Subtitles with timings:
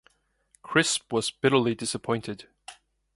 [0.63, 2.47] Crisp was bitterly disappointed.